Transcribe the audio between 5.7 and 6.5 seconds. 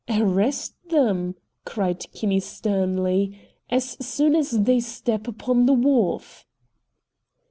wharf!"